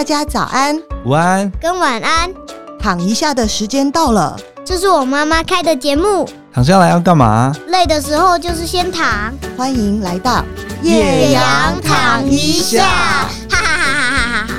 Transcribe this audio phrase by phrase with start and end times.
[0.00, 2.30] 大家早安、午安跟晚安。
[2.80, 4.34] 躺一下的时间到了，
[4.64, 6.26] 这是我妈妈开的节目。
[6.50, 7.54] 躺下来要干嘛？
[7.68, 9.30] 累的时候就是先躺。
[9.58, 10.42] 欢迎来到
[10.82, 12.82] 叶阳躺一下，
[13.50, 14.54] 哈哈哈哈哈哈。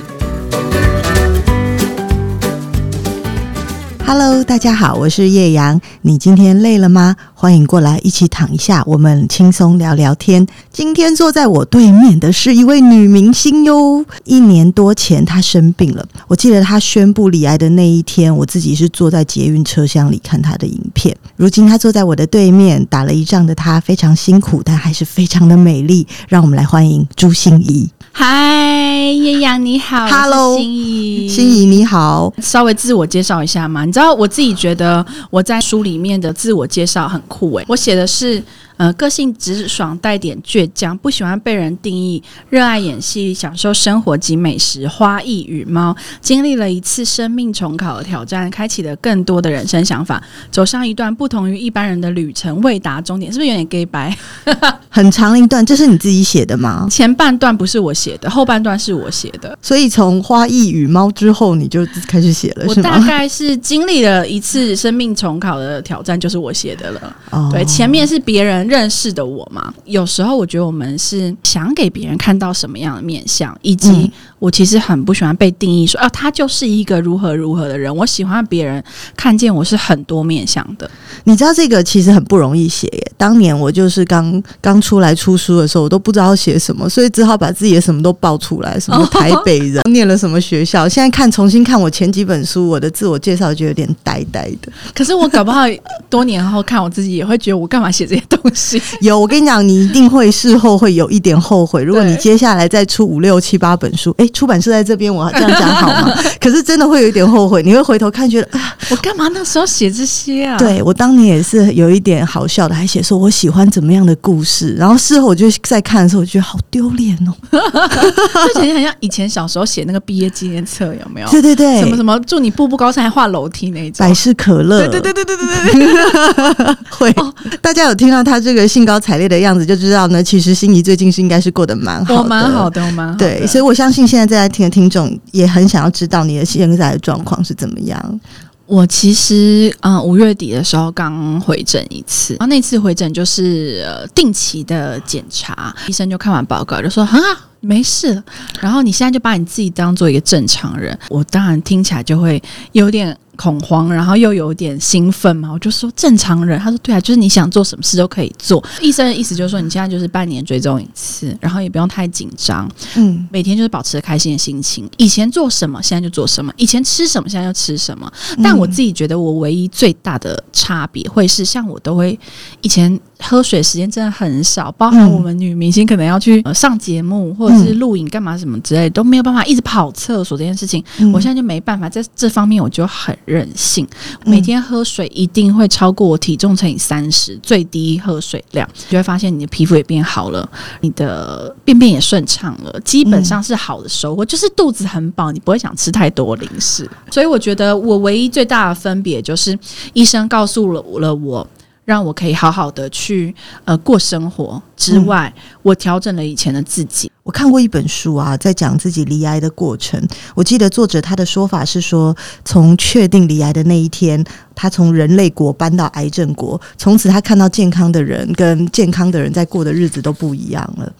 [4.05, 5.81] Hello，大家好，我是叶阳。
[6.01, 7.15] 你今天累了吗？
[7.33, 10.45] 欢迎过来一起躺一下，我们轻松聊聊天。
[10.73, 14.05] 今天坐在我对面的是一位女明星哟。
[14.23, 21.13] 一年多前她生病了，我记得她宣布离癌的那一天，我自己是坐在捷运车厢里看她的影片。
[21.35, 26.07] 如今她坐在我的对面，打了一仗的她非常辛苦，但还是非常的美丽。
[26.29, 27.89] 让我们来欢迎朱心怡。
[28.13, 32.33] 嗨，叶阳你好，Hello，心怡，心怡你好。
[32.41, 38.41] 稍微自我介绍一下嘛，你知道我自己觉得我在书里面的自我介绍很酷诶，我写的是。
[38.81, 54.17] 呃，个性直爽，带点倔强，不喜欢被人定义，热爱演戏，享受生活及美食，花艺与猫，经历了一次生命重考的挑战，开启了更多的人生想法，走上一段不同于一般人的旅程，未达终点，是不是有点 gay 白？
[54.89, 56.87] 很长一段，这是你自己写的吗？
[56.89, 59.55] 前半段不是我写的，后半段是我写的。
[59.61, 62.65] 所以从花艺与猫之后，你就开始写了？
[62.67, 67.15] 我大概是经历了一次生命重考的挑战，就是我写的了。
[67.29, 68.70] 哦，对，前面是别人。
[68.71, 74.09] 认识的我吗，有时候我觉得我们是想给别人看到什么样的面相，以及
[74.41, 77.95] 我其实很不喜欢被定义说啊，他就是一个如何如何的人。
[77.95, 78.83] 我喜欢别人
[79.15, 80.89] 看见我是很多面相的。
[81.25, 83.11] 你知道这个其实很不容易写耶。
[83.15, 90.89] 当年我就是刚刚出来出书的时候，我都不知道写什么，所以只好把自己的什么都爆出来，什么台北人，哦、 念了什么学校。
[90.89, 94.71] 现在看重新看我前几本书，我的自我介绍就有点呆呆的。
[94.95, 95.65] 可是我搞不好
[96.09, 98.81] 多年后看我自己，也会觉得我干嘛写这些东西。
[99.01, 101.83] 有，我跟你讲，你一定会事后会有一点后悔。
[101.83, 106.13] 如果你接下来再出五六七八本书，哎，出版社在这边，我这样讲好吗？
[106.39, 110.57] 可是真的会有一点后悔，你会回头看，觉得啊，我干嘛那时候写这些啊？
[110.57, 121.29] 对，我当年也是有一点好笑的，还写说我喜欢怎么样的故事，然后事后我就在看的时候，我觉得好丢脸哦，就觉得很像以前小时候写那个毕业纪念册，有没有？
[121.29, 127.15] 对对对，什么什么祝你步步高升，还画楼梯那一种，百事可乐，对对对对对对对， 会，
[127.61, 128.67] 大家有听到他这个。
[128.71, 133.17] 兴高采烈的样子就知道呢，其实心仪最近是应该是过得蛮好的，蛮好的，蛮好的。
[133.17, 138.19] 对，所以我相信现在现在在听的听众也很想要知道你的现在的状况是怎么样。
[138.67, 143.83] 我其实啊，五月底的时候刚回诊一次，然后那次回诊就是
[144.13, 148.21] 定期的检查，医生就看完报告就说很好，没事。
[148.59, 152.39] 然后你现在就把你自己当做一个正常人，我当然听起来就会
[152.73, 153.17] 有点。
[153.41, 158.63] 恐慌，然后又有点兴奋嘛，我就说正常人，他说对啊，就是你想做什么事都可以做。
[158.79, 164.87] 医生的意思就是说，你现在就是半年追踪一次，然后也不用太紧张，嗯，每天就是保持着开心的心情。
[164.97, 168.11] 以前做什么，现在就做什么；以前吃什么，现在就吃什么。
[168.43, 172.19] 但我自己觉得，我唯一最大的差别会是，像我都会
[172.61, 180.83] 以前喝水时间真的很少，包含我们女明星可能要去上节目或者是录影干嘛什么之类，都没有办法一直跑厕所这件事情，
[181.13, 183.17] 我现在就没办法在这方面，我就很。
[183.25, 183.87] 任性，
[184.25, 190.49] 每天喝水一定会超过我体重乘以三十，最低喝水量，就会发现你的皮肤也变好了，
[190.81, 196.89] 你的便便也顺畅了，基本上是好的收获，就是肚子很饱，你不会想吃太多零食。
[197.11, 199.57] 所以我觉得我唯一最大的分别就是
[199.93, 201.47] 医生告诉了了我。
[201.85, 203.33] 让我可以好好的去
[203.65, 207.11] 呃过生活之外，嗯、我调整了以前的自己。
[207.23, 210.01] 我看过一本书啊，在讲自己离癌的过程。
[210.33, 214.23] 我记得作者他的说法是说，从确定离癌的那一天，
[214.55, 220.91] 他从人类国搬到癌症国，从此他看到健康的人跟健康的人在过的日子都不一样了。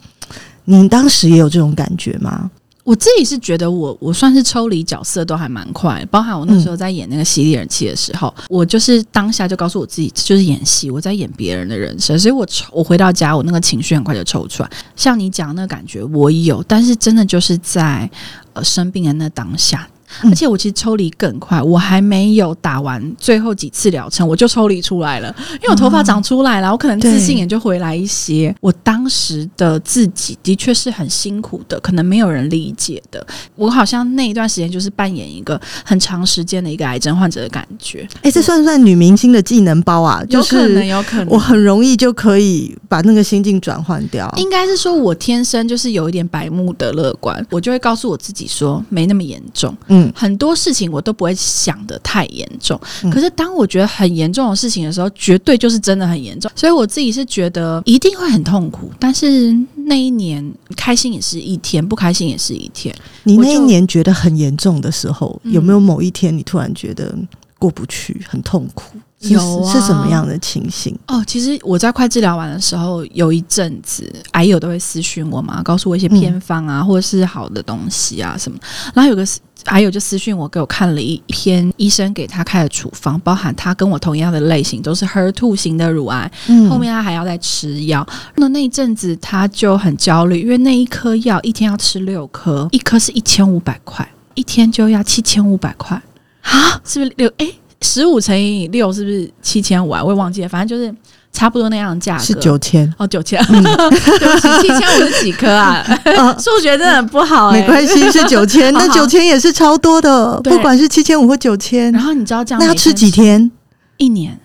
[0.64, 2.50] 你当时也有这种感觉吗？
[2.84, 14.70] 我自己是觉得我我算是抽离角色都还蛮快，包含我那时候在演那个犀利人气的时候，嗯、我就是当下就告诉我自己就是演戏，我在演别人的人生，所以我抽我回到家，我那个情绪很快就抽出来。
[14.96, 18.10] 像你讲那个感觉我有，但是真的就是在
[18.52, 19.88] 呃生病的那当下。
[20.24, 28.54] 而且我其实抽离更快，我还没有打完最后几次疗程，我就抽离出来了，因为我头发长出来了，我可能自信也就回来一些。
[28.60, 33.24] 我当时的自己的确是很辛苦的，可能没有人理解的。
[33.54, 38.08] 我好像那一段时间就是扮演一个很长时间的一个癌症患者的感觉。
[38.22, 40.22] 哎，这算不算女明星的技能包啊？
[40.24, 44.32] 就是有可能，有可能，我很容易就可以把那个心境转换掉。
[44.38, 49.76] 应该是说我天生就是有一点白目的乐观，我就会告诉我自己说没那么严重。
[49.88, 52.80] 嗯，很多事情我都不会想得太严重。
[53.04, 56.50] 嗯、可是当我觉得很严重的事情的时候，绝对就是真的很严重。
[56.54, 59.54] 所以我自己是觉得一定会很痛苦，但是
[59.86, 60.42] 那一年
[60.76, 62.94] 开心也是一天，不开心也是一天。
[63.24, 67.14] 你那一年觉得很严重的时候，有没有某一天你突然觉得
[67.58, 68.96] 过不去，很痛苦？
[69.22, 70.98] 有啊，是什么样的情形？
[71.06, 78.58] 哦，其实我在快治疗完的时候，有一阵子癌友都会私讯我嘛，告诉我一些偏方啊，嗯、或者是好的东西啊什么。
[78.94, 79.24] 然后有个
[79.66, 86.30] 癌友就私讯我，给我看了一篇医生给他开的处方，包含他跟我同样的类型，都是 HER2 型的乳癌。
[86.48, 88.04] 嗯，后面他还要再吃药。
[88.34, 96.02] 那那一阵子他就很焦虑，因为那一颗药一天要吃六颗，一颗是一千五百块，一天就要七千五百块
[96.42, 96.80] 啊？
[96.84, 97.32] 是不是六？
[97.38, 97.48] 哎。
[97.82, 100.02] 十五乘以六是不是七千五啊？
[100.02, 100.94] 我也忘记了，反正就是
[101.32, 102.22] 差不多那样的价格。
[102.24, 103.44] 是九千哦，九千。
[103.50, 105.84] 嗯、 对不起，七千五是几颗啊？
[106.38, 107.60] 数、哦、学真的很不好、欸。
[107.60, 110.40] 没关系，是 九千，那九千也是超多的。
[110.42, 113.50] 不管是七千五或九千，然后你知道这样，那要吃几天？
[113.96, 114.38] 一年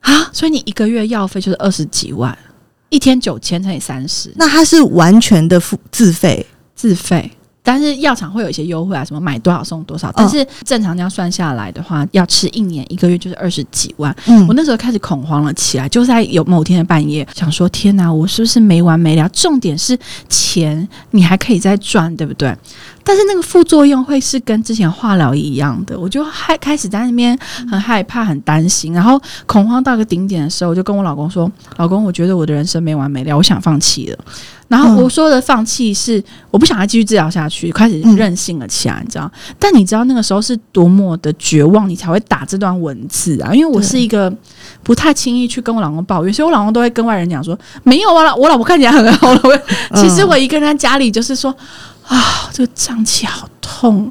[0.00, 0.28] 啊？
[0.32, 2.36] 所以你一个月药费就是二十几万，
[2.88, 7.30] 一天九千乘以三十，那它是完全的付自费，自费。
[7.62, 10.10] 但是药厂会有一些优惠啊，什么买多少送多少。
[10.16, 14.14] 但是正常这样算下来的话，要吃一年一个月就是二十几万。
[14.26, 19.28] 嗯，我那时候开始恐慌了起来，就在有某天的半夜，想说天哪，我是不是没完没了？
[19.28, 19.96] 重点是
[20.28, 22.56] 钱你还可以再赚，对不对？
[23.04, 27.38] 但是那个副作用会是跟之前化疗一样的，我就害开始在那边
[27.70, 34.18] 很害怕、很担心，然后恐慌到个顶点的时候，我就跟我老公说：“老公，我觉得我的人生没完没了，我想放弃了。”
[34.70, 39.30] 然后我说的放弃是我不想再继续治疗下去，开始任性了起来，你知道？
[39.58, 43.52] 但你知道那个时候是多么的绝望，你才会打这段文字啊？
[43.52, 44.32] 因为我是一个
[44.82, 49.40] 不太轻易去跟我老公抱怨，所以我老公都会跟外人讲说：“没有啊，我老婆看起来很好了。”
[49.96, 51.54] 其实我一个人在家里就是说。
[52.06, 54.10] 啊，这个胀气好痛。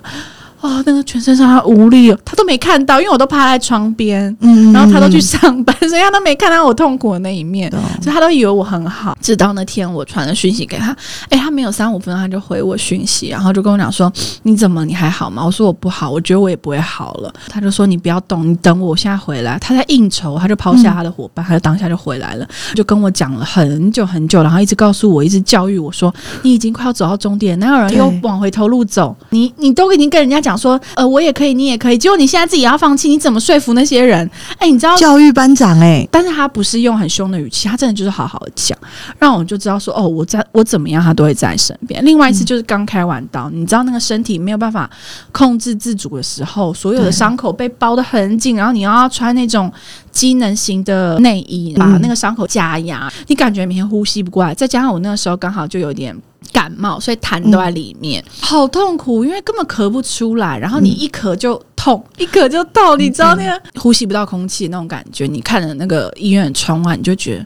[0.62, 9.18] 啊、哦，那个全身上下无力，他都没看到，因为我都趴在窗边，嗯，然后他都去上班，所以他都没看到我痛苦的那一面，嗯、所以他都以为我很好。
[9.22, 10.96] 直到那天我传了讯息给他，
[11.30, 14.12] 哎，他没有三五分钟他就回我讯息，然后就跟我讲说
[14.44, 14.84] ：“你怎么？
[14.84, 22.46] 你还好吗？”我说：“我不好，我觉得我也不会好了。”他就说：“你不要动，你等我，我现在回来。”他在应酬，他就抛下他的伙伴，嗯、他就当下就回来了，
[22.76, 26.14] 就跟我讲了很久很久，然后一直告诉我，一直教育我说
[26.44, 29.16] ：“你已经快要走到终点，哪有人又往回头路走？
[29.30, 31.98] 你你都已经跟人家讲说，呃，我也。”也可以，你也可以。
[31.98, 34.28] 结果你现在自己要放弃，你怎么说服那些人？
[34.54, 38.76] 哎、欸，你知道教育班长哎、欸，但是他不是用很凶的语气，他真的就是好好的讲，
[39.20, 42.04] 让我就知道说哦，我在我怎么样，他都会在身边。
[42.04, 44.90] 另外一次就是刚开完刀，嗯、你知道那个身体没有办法
[45.32, 49.72] 控制自主的时候，所有的伤口被包得很紧，然后你要穿那种
[50.12, 54.52] 机能型的内衣，把那个伤口加压，嗯、你感觉每天呼吸不过来。
[54.56, 56.20] 再加上我那个时候刚好就有点。
[56.52, 65.26] 感冒，所以痰都在里面，嗯、好痛苦，因为根本咳不出来，然后你一咳就痛，嗯、一咳就痛， 你知道那个呼吸不到空气那种感觉。
[65.28, 67.46] 你看着那个医院的窗外，你就觉得，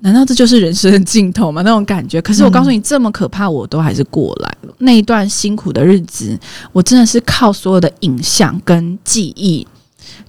[0.00, 1.62] 难道这就是人生的尽头吗？
[1.62, 2.20] 那种感觉。
[2.20, 4.68] 可是我告诉你，这么可怕，我都还是过来了。
[4.68, 6.38] 嗯、那一段辛苦的日子，
[6.72, 9.66] 我真的是靠所有的影像跟记忆。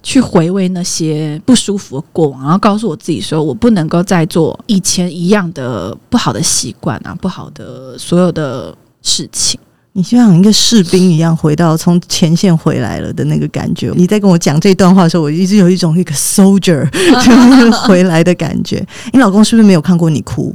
[0.02, 9.58] 去回味那些不舒服的过往，然后告诉我自己说，我不能够再做以前一样的不好的习惯啊，不好的所有的事情。
[9.94, 13.92] 你就像一个士兵一样，回到从前线回来了的那个感觉。
[13.96, 18.86] 你在跟我讲这段话的时候，我一直有一种一个 soldier 就是回来的感觉。
[19.12, 20.54] 你老公是不是没有看过你哭？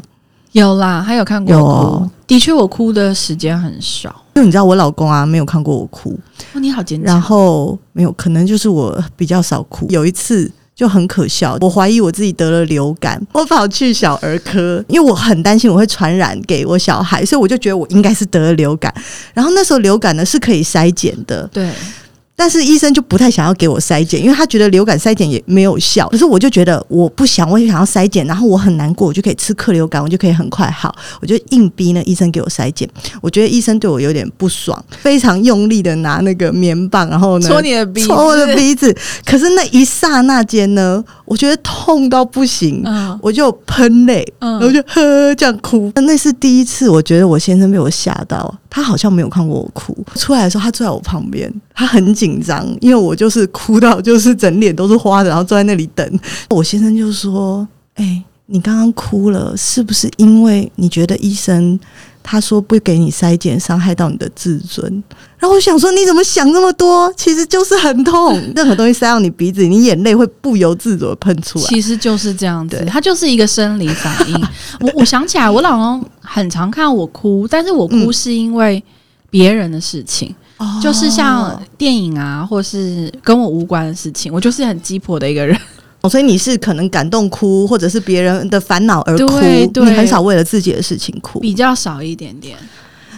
[0.54, 1.68] 有啦，他有看过我哭。
[1.68, 4.10] 哦、的确，我哭的时间很少。
[4.34, 6.18] 因为你知道，我老公啊，没有看过我哭。
[6.54, 7.06] 哦，你好坚强。
[7.06, 9.86] 然后没有，可能就是我比较少哭。
[9.90, 18.92] 有一次就很可笑，我怀疑我自己得了流感，我跑去小儿科，因为我很担心我会传染给我小孩，所以我就觉得我应该是得了流感。
[19.36, 21.70] 然后那时候流感呢是可以筛检的，对。
[22.36, 26.10] 但是医生就不太想要给我筛检，因为他觉得流感筛检也没有效。
[26.10, 30.94] 可是我就觉得我不想，我就想要筛检，然后我很难过，我就可以吃克流感，我就可以很快好。
[31.22, 32.90] 我就硬逼那医生给我筛检。
[33.22, 38.96] 我觉得医生对我有点不爽，非常用力的拿那个棉棒，然后呢 戳你的鼻子，戳我的鼻子。
[39.24, 45.92] 可是那一刹那间呢，我觉得痛到不行，嗯、我就喷泪，嗯、然后就呵这样哭。
[45.96, 48.54] 那是第一次，我觉得我先生被我吓到。
[48.75, 56.20] 他好像没有看过我哭，出来的时候他坐在我旁边，他很紧张，因为我就是哭到就是整脸都是花的，然后坐在那里等。
[56.50, 61.80] 我先生就说：“哎、你刚刚哭了，是不是因为你觉得医生
[62.24, 65.03] 他说不给你筛检，伤害到你的自尊？
[65.38, 67.13] 然后我想说，你怎么想那么多？
[67.18, 71.65] 其实就是很痛， 任何东西塞到你鼻子，你眼泪会不由自主的喷出来。
[71.65, 74.48] 其实就是这样子，它就是一个生理反应。
[74.80, 78.82] 我我想起来，我老公很常看我哭，但是我哭是因为
[79.30, 85.60] 别人的事情，嗯、就是像电影啊，或是跟我无关的事情，我就是很鸡婆的一个人。
[86.10, 89.39] 所以你是可能感动哭，或者是别人的烦恼而哭，
[89.81, 92.57] 你很少为了自己的事情哭，比较少一点点。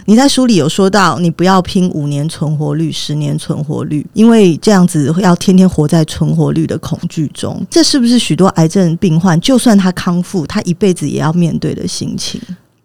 [0.04, 7.60] 你在书里有说到，你不要拼五年存活率、十年存活率，因为这样子要天天活在存活率的恐惧中。
[7.68, 12.40] 这是不是许多癌症病患，就算他康复，他一辈子也要面对的心情？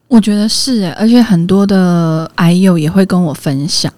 [0.08, 3.94] 我觉得是，而且很多的癌友也会跟我分享。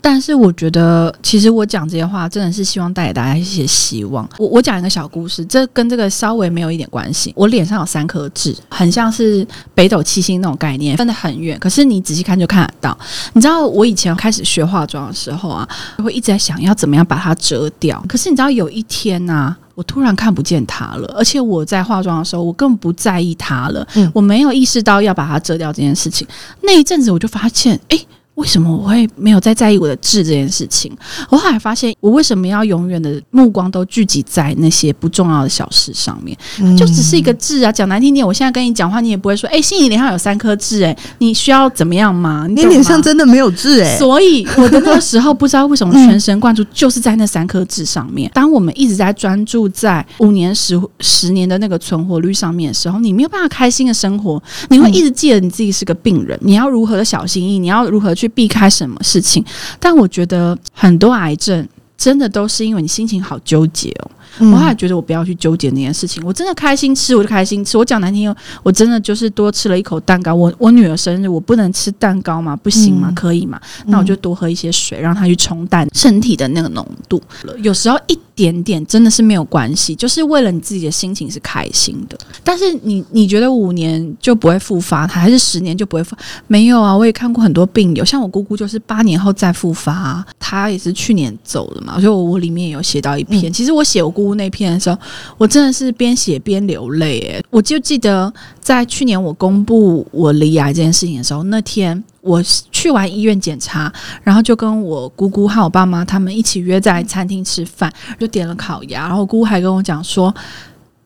[0.00, 4.28] 但是我觉得，其实我讲这些话，真的是希望带给大家一些希望。
[4.38, 7.32] 我我讲一个小故事，这跟这个稍微没有一点关系。
[7.36, 11.58] 我脸上有三颗痣，很像是北斗七星那种概念，分得很远。
[11.58, 12.98] 可是你仔细看就看得到。
[13.32, 18.02] 你知道我以前开始学化妆的时候啊，会一直在想要怎么样把它遮掉。
[18.08, 23.86] 可是你知道有一天呐、啊，我突然看不见它了，而且我在化妆的时候，我根本不在意它了。
[23.94, 26.26] 嗯，我没有意识到要把它遮掉这件事情。
[26.62, 27.98] 那一阵子我就发现，哎。
[28.38, 30.96] 为什么我会没有再在意我的痣这件事情？
[31.28, 36.38] 我后来发现，我为什么要永远的目光都聚集在那些不重要的小事上面？
[36.76, 37.72] 就只是一个痣啊！
[37.72, 43.98] 讲难听点，我现在跟你讲话，你也不会说：“哎、欸，心怡脸上有三颗痣，哎，你需要怎么样吗？”你脸上真的没有痣，哎。
[43.98, 48.30] 所以我的那个时候不知道为什么全神贯注，就是在那三颗痣上面。
[48.32, 54.40] 当我们一直在专注在五年、十十年的那个存活率上面的时候，你没有办法开心的生活。
[54.70, 58.27] 你会一直记得你自己是个病人，你要如何的小心翼翼，你要如何去。
[58.28, 59.44] 避开什么事情？
[59.80, 61.66] 但我觉得很多癌症
[61.96, 64.10] 真的都是因为你心情好纠结哦。
[64.52, 66.22] 我还觉得我不要去纠结那件事情。
[66.24, 67.76] 我真的开心吃，我就开心吃。
[67.76, 68.32] 我讲难听，
[68.62, 70.32] 我真的就是多吃了一口蛋糕。
[70.32, 72.54] 我我女儿生日，我不能吃蛋糕吗？
[72.54, 73.10] 不行吗？
[73.16, 73.60] 可以吗？
[73.86, 77.20] 那我就多喝一些水，让她去冲淡身体的那个浓度。
[77.62, 82.16] 有时候一点点真的是没有关系，就是为了你自己的心情是开心的。
[82.44, 86.14] 但是你你觉得五年就不会复发，还是十年就不会复？
[86.46, 91.94] 没有啊，我也看过很多病友，像我姑姑就是八年后再复发，她也是去年走了嘛。
[91.94, 94.96] 所以我我里面有写到一篇，其实我写我姑姑那篇的时候，
[95.36, 97.18] 我真的是边写边流泪。
[97.18, 102.04] 诶，我就记得在去年我公布我离癌这件事情的时候，那天。
[102.28, 103.90] 我去完医院检查，
[104.22, 109.06] 然后就跟我姑姑和我爸妈他们一起约在餐厅吃饭，就点了烤鸭。
[109.06, 110.34] 然后我姑姑还跟我讲说：“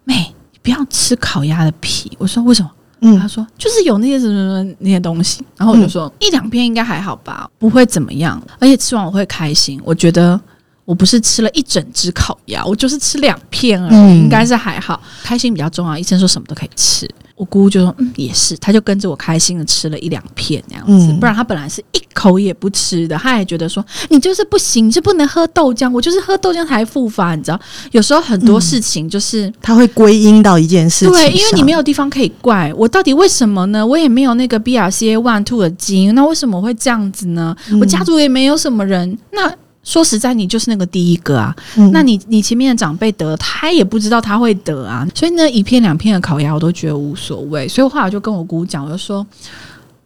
[0.04, 2.70] 妹，你不要吃烤鸭的皮。”我说：“为什么？”
[3.04, 8.40] 嗯，他说：“就是有那些什么什么那些东西。”然后我就说：“嗯、一两片应该还好吧，不会怎么样。
[8.60, 9.80] 而且吃完我会开心。
[9.84, 10.40] 我觉得
[10.84, 15.98] 我不是吃了一整只烤鸭，我就是吃两片而已，嗯、应该是还好，开心比较重要。
[15.98, 17.08] 医生说什么都可以吃。”
[17.42, 23.18] 我姑姑就说：“嗯，也是。”他就跟着我开心的吃了一两片那样子，不然他本来是一口也不吃的。
[23.18, 27.60] 他也觉得说：“你就是不行，你就不能喝豆浆。”我就是喝豆浆才复发，你知道？
[27.90, 32.86] 有时候很多事情就是他会归因到一件事情，对，因为你没有地方可以怪我。
[32.86, 33.84] 到底为什么呢？
[33.84, 37.56] 我也没有那个 BRCA one two 的基因，那为什么会这样子呢？
[37.80, 39.52] 我家族也没有什么人，那。
[39.84, 41.54] 说实在，你就是那个第一个啊。
[41.76, 45.06] 嗯、那你你前面的长辈得，他也不知道他会得啊。
[45.14, 47.66] 所以那，一片两片的烤鸭我都觉得无所谓。
[47.66, 49.26] 所以后来我就跟我姑姑讲，我就说，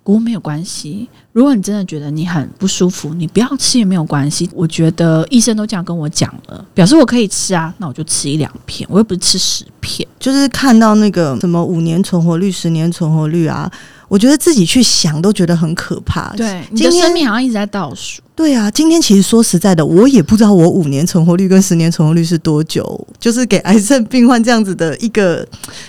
[0.03, 1.09] 姑姑没有关系。
[1.33, 4.49] 如果你真的觉得你很不舒服，你不要吃也没有关系。
[4.55, 10.09] 我觉得医生都这样跟我讲了，表示我可以吃啊，那我就吃一两片，我又不是吃十片。
[10.19, 13.71] 就是看到那个什么五年存活率、十年存活率啊，
[14.09, 16.35] 我觉得自己去想都觉得很可怕。
[16.35, 18.23] 对，你的生命好像一直在倒数。
[18.37, 23.07] 对啊，今天其实说实在的，我也不知道我五年存活率跟十年存活率是多久。
[23.19, 25.45] 就是给癌症病患这样子的一个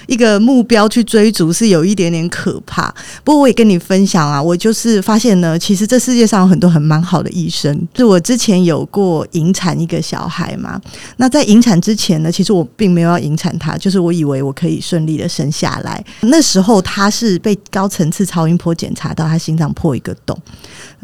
[0.07, 2.87] 一个目标去追逐，是有一点点可怕。
[3.25, 7.85] 不过我也跟你分享啊，我就是发现呢，其实这世界上有很多很蛮好的医生。
[7.93, 10.81] 就我之前有过引产一个小孩嘛，
[11.17, 16.03] 那在引产之前呢，其实我并没有要引产他，就是我以为我可以顺利的生下来。
[16.21, 20.39] 那时候他是被高层次超音波检查到他心脏破一个洞。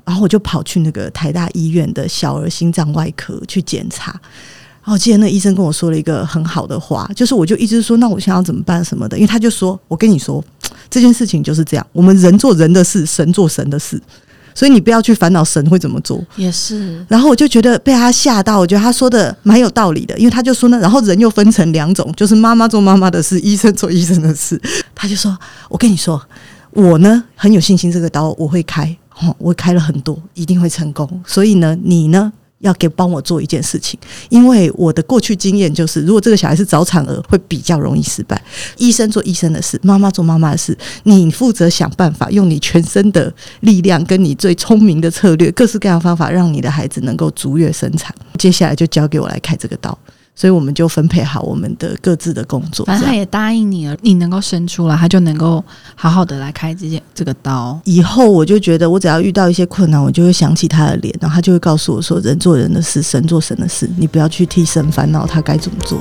[0.06, 4.12] 然后我就跑去那个台大医院的小儿心脏外科去检查，
[4.84, 10.44] 然后今天那医生跟我说了一个很好的话，就是我就一直说，那我现在要怎么办什么的，因为他就说，我跟你说
[10.90, 14.02] 这件事情就是这样，我们人做人的事，神做神的事，
[14.54, 16.22] 所以你不要去烦恼神会怎么做。
[16.36, 17.04] 也是。
[17.08, 24.62] 然后我就觉得被他吓到，我觉得他说的蛮有道理的，因为他就说呢，然后人又分成两种，就是妈妈做妈妈的事，医生做医生的事。
[24.94, 25.36] 他就说，
[25.70, 26.22] 我跟你说，
[26.72, 28.96] 我呢很有信心，这个刀我会开。
[29.22, 31.22] 哦，我开了很多，一定会成功。
[31.26, 38.42] 所以呢，你呢要给帮我做一件事情，因为我的过去经验就是，如果这个小孩是早产儿，会比较容易失败。
[38.78, 48.16] 医生做医生的事，妈妈做妈妈的事，你负责想办法，用你全身的力量，跟你最聪明的策略，各式各样方法，让你的孩子能够足月生产。
[48.40, 49.98] 接下来就交给我来开这个刀。
[50.36, 52.86] 所以我们就分配好我们的各自的工作。
[52.86, 55.64] 反正他也答应你了，你能够生出来，他就能够
[55.96, 57.80] 好好的来开这件这个刀。
[57.86, 66.00] 以后我就觉得，我只要遇到一些困难，我就会想起他的脸，然后他就会告诉我说：“人做人的事，神做神的事，你不要去替神烦恼，他该怎么做。”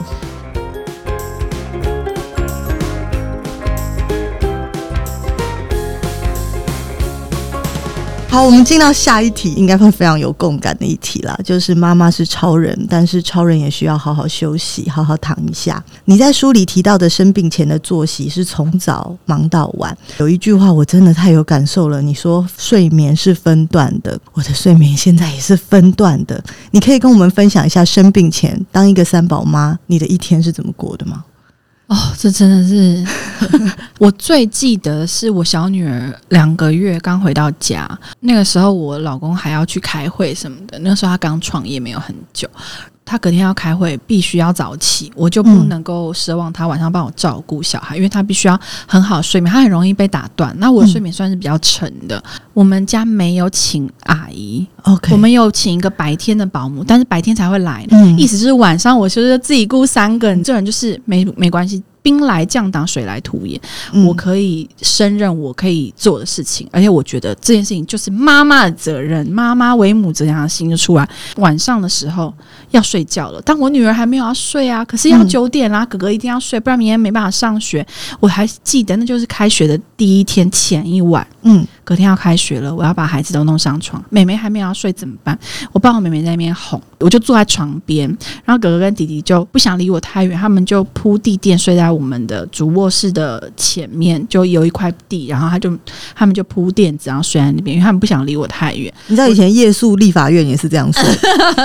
[8.32, 11.38] 好，我们进到下一题，应该会非常有共感的一题啦。
[11.44, 15.84] 就是妈妈是超人，但是超人也需要好好休息，好好躺一下。
[16.06, 22.00] 你在书里提到的生病前的作息是从早忙到晚，有一句话我真的太有感受了。
[22.00, 26.42] 你说睡眠是分段的，我的睡眠现在也是分段的。
[26.70, 31.22] 你可以跟我们分享一下生病前当一个三宝妈，你的一天是怎么过的吗？
[31.92, 33.04] 哦，这真的是
[34.00, 37.86] 我最记得，是我小女儿两个月刚回到家，
[38.20, 42.48] 那个时候我老公还要去开会什么的，那个时候他刚创业没有很久。
[43.04, 50.54] 他隔天要开会，必须要早起，我就不能够奢望他晚上帮我照顾小孩，嗯、因为他必须要很好睡眠，他很容易被打断。
[50.58, 52.16] 那我的睡眠算是比较沉的。
[52.18, 61.82] 嗯、我们家没有请阿姨，OK，我们有请一个白天的保姆，但是白天才会来，嗯、意思就是晚上我就是自己雇三个人，这人就是没没关系。
[62.02, 63.60] 兵来将挡，水来土掩。
[63.92, 71.08] 嗯、我可以胜任我可以做的事情，而且我觉得这件事情就是妈妈的责任，妈妈为母则强的心就出来。
[71.36, 72.34] 晚上的时候
[72.72, 77.86] 要睡觉了，但我女儿还没有要睡啊，可是要九点啦，嗯、哥哥一定要睡，不然明天没办法上学。
[78.18, 85.38] 我还记得那就是开学的第一天前一晚，嗯，隔天要开学了，我要把孩子都弄上床，妹妹还没有要睡怎么办？
[85.70, 88.08] 我抱我妹妹在那边哄，我就坐在床边，
[88.44, 91.92] 然后哥哥跟弟弟就不想离我太远，他们就铺地垫睡在。
[91.92, 95.76] 我们的主卧室的前面就有一块地，然后他就
[96.14, 98.90] 他们就铺垫子，然后睡在那边，因为他们不想离我太远。
[99.08, 101.02] 你知道以前夜宿立法院也是这样说，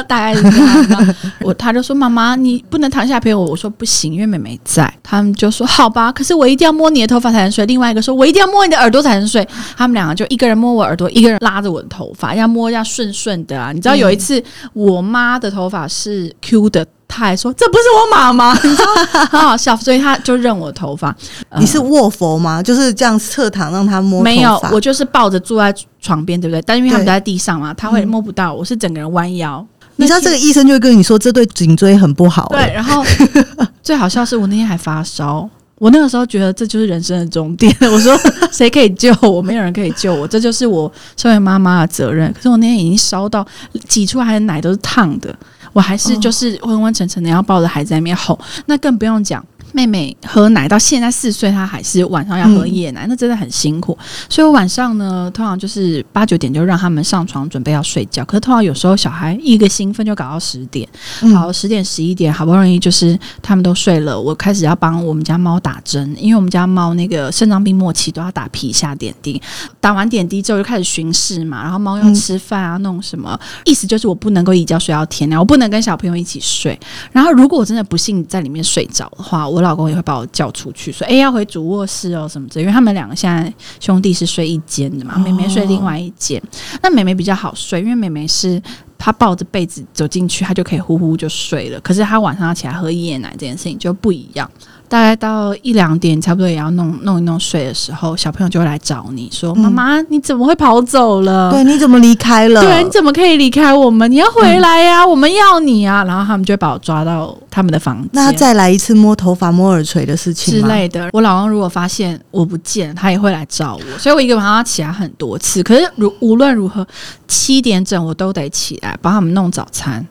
[0.03, 0.96] 大概是这样。
[1.41, 7.65] 我他就说：“妈妈，你不能躺下陪我。”我说：“不行，因为妹妹在。”他们就说：“好吧。”可是我一定要摸你的头发才能睡。
[7.65, 13.71] 另外一个说：“我一定要摸你的耳朵才能睡。”他们两个就一个人摸我耳朵，一个人拉着我的头发，要摸要顺顺的啊。
[13.71, 14.41] 你知道有一次
[14.73, 16.85] 我妈的头发是 Q 的。
[17.09, 18.85] 他还说：“这不是我妈妈，你知道
[19.29, 21.15] 很好笑。”所以他就认我头发。
[21.57, 22.61] 你是卧佛吗？
[22.61, 24.21] 就是这样侧躺让他摸？
[24.21, 26.61] 没有，我就是抱着坐在床边，对不对？
[26.63, 28.53] 但因为他们都在地上嘛，他会摸不到。
[28.53, 29.65] 我是整个人弯腰。
[29.97, 32.47] 你知道这个医生就会跟你说，这对颈椎很不好。
[32.51, 33.03] 对，然后
[33.83, 35.47] 最好笑是我那天还发烧。
[35.79, 37.71] 我那个时候觉得这就是人生的终点。
[37.91, 38.19] 我说
[38.51, 39.41] ：“谁可以救我？
[39.43, 43.45] 没有人可以救我，这就是我身为妈妈的责任。”可是我那天已经烧到
[43.87, 45.35] 挤出来的奶都是烫的。
[45.73, 49.45] 我还是就是昏昏沉沉的，要抱着孩子在那边吼，那更不用讲。
[49.77, 53.95] 妹妹喝奶到现在四岁，她还是晚上要喝夜奶，嗯、那真的很辛苦。
[54.27, 58.25] 所以我晚上呢，通常就是八九点就让他们上床准备要睡觉。
[58.25, 60.89] 可是通常有时候小孩一个兴奋就搞到十点，
[61.31, 69.39] 好十点十一点，好不容易就是他们都睡了，我开始要帮我们家猫打针，因为我们家猫那个肾脏病末期都要打皮下点滴。
[69.79, 76.77] 打完点滴之后就开始巡视嘛，然后猫要吃饭啊，弄什么，意思就是我不能够一觉睡到天亮，我不能跟小朋友一起睡。
[77.11, 86.41] 然后如果我真的不幸在里面睡着的话，我老公也会把我叫出去，说：“哎，要回主卧室哦，什么之类。”因为他们两个现在兄弟是睡一间的嘛，妹妹睡另外一间。
[86.81, 88.61] 那妹妹比较好睡，因为妹妹是
[88.97, 91.79] 她抱着被子走进去，她就可以呼呼就睡了。
[91.81, 94.49] 可是她晚上要起来喝夜奶这件事情就不一样。
[94.89, 101.51] 大概到一两点，差不多也要弄弄一弄睡的时候，小朋友就会来找你说：“妈妈，你怎么会跑走了？
[101.51, 102.61] 对，你怎么离开了？
[102.61, 104.09] 对，你怎么可以离开我们？
[104.09, 111.09] 你要回来呀，我们要你啊！”然后他们就会把我抓到他们的房间，那再来一次摸头发、摸耳垂的事情之类的。
[111.11, 115.61] 我老公如果发现我不见，他也会来找我，所以我一个晚上要起来很多次。
[115.61, 116.87] 可是如无论如何，
[117.27, 120.05] 七点整我都得起来帮他们弄早餐，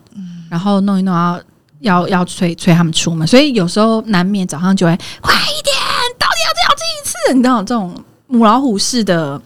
[0.50, 1.40] 然后弄一弄要。
[1.80, 5.76] 要要催催他们出门，所以有时候难免早上就会快一点，
[6.18, 7.34] 到底要叫几次？
[7.34, 7.94] 你知道这种
[8.26, 9.40] 母老虎式的，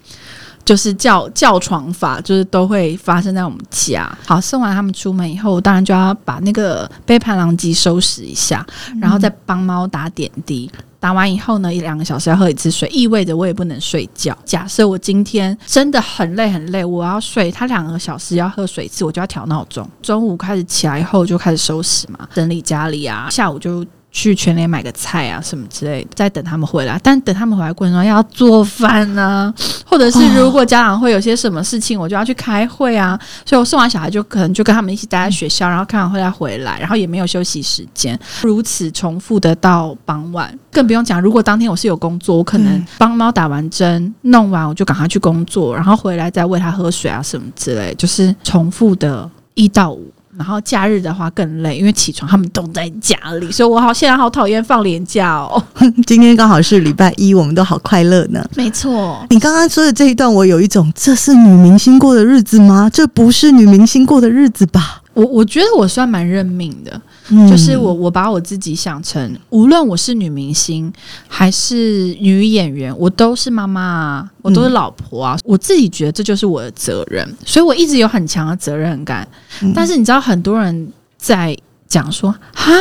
[0.71, 4.09] 就是叫叫床法，就是都会发生在我们家。
[4.25, 8.65] 好，送完他们出门以后，当然就要把那个杯盘狼藉收拾一下，
[9.01, 10.71] 然后再帮猫打点滴。
[11.01, 14.37] 打完以后呢，一两个小时要喝一次水，意味着我也不能睡觉。
[14.45, 19.85] 假设我今天真的很累很累，我要睡，他两个小时要喝水一次，我就要调闹钟。
[20.01, 23.27] 中午开始起来以后就开始收拾嘛，整理家里啊。
[23.29, 26.99] 下午就去全联买个菜啊什么之类的，再等他们回来。
[27.03, 29.53] 但等他们回来过程中要做饭啊，
[29.87, 33.19] 或者是如果家长会有些什么事情，我就要去开会啊。
[33.45, 40.57] 所以我送完小孩就可能就跟他们一起待在学校，然后开完会再回来，然后也没有休息时间，如此重复的到傍晚。
[40.73, 50.11] 更不用讲，如果当天我是有工作，我可能帮猫打完针，弄完我就赶快去工作，然后回来再喂它喝水啊什么之类，就是重复的一到五。
[50.41, 55.63] 然后假日的话更累，因为起床他们都在家里，所以我好现在好讨厌放年假哦。
[56.07, 58.43] 今天刚好是礼拜一，我们都好快乐呢。
[58.57, 62.89] 没错，你刚刚说的这一段，我有一种这是女明星过的日子吗？
[62.91, 65.00] 这不是女明星过的日子吧？
[65.13, 67.01] 我我觉得我算蛮认命的。
[67.49, 70.93] 就是我，我把我自己想成，无论我是女明星
[71.29, 75.39] 还是女演员，我都是妈妈啊，我都是老婆啊。
[75.45, 79.27] 我自己觉得这就是我的责任，所以我一直有很强的责任感。
[79.73, 82.73] 但是你知道，很多人在讲说“哈，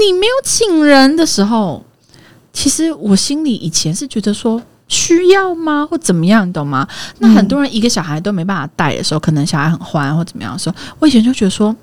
[0.00, 1.84] 你没有请人的时候”，
[2.52, 6.86] 其实我心里以前是觉得说需要吗，或怎么样，你懂吗？
[7.18, 11.74] 那很多人一个小孩都没办法带的时候，可能小孩很欢或怎么样的时候，我以前就觉得说。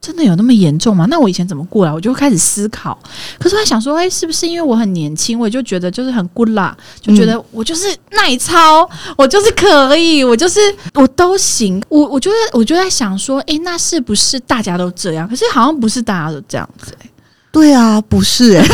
[0.00, 1.04] 真的有那么严重吗？
[1.10, 1.92] 那我以前怎么过来？
[1.92, 2.96] 我就开始思考。
[3.36, 10.60] 可是我想说，哎、欸，是不是因为我很年轻，我就觉得就是很 good 啦，就觉得我就是耐操，嗯、我就是可以，我就是
[10.94, 11.82] 我都行。
[11.88, 15.28] 我我觉得我就在想说，哎、欸，那是不是大家都这样？
[15.28, 17.10] 可是好像不是大家都这样子、欸。
[17.50, 18.68] 对啊，不是哎、欸，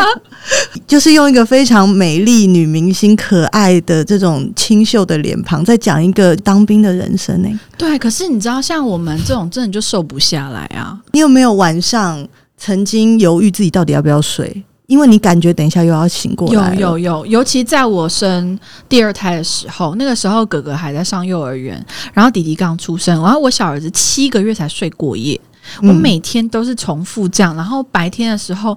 [0.86, 7.58] 就是用一个非常美丽女明星、可爱的这种清秀的脸庞，在讲一个当兵的人生呢、欸。
[7.76, 10.98] 对，可是你知道，像我们这种真的就瘦不下来啊。
[11.12, 14.64] 你有没有晚上曾经犹豫自己到底要不要睡？
[14.86, 16.74] 因为你感觉等一下又要醒过来。
[16.74, 18.58] 有有有，尤其在我生
[18.88, 21.80] 第二胎的时候，那个时候哥哥还在上幼儿园，
[22.12, 25.40] 然后弟弟刚出生，然后我小儿子七个月才睡过夜。
[25.82, 28.76] 我每天都是重复这样，然后白天的时候，